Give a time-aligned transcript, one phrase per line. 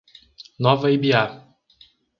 [0.67, 1.21] Nova Ibiá